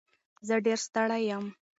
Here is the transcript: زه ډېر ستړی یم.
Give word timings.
زه 0.47 0.55
ډېر 0.65 0.79
ستړی 0.87 1.21
یم. 1.29 1.45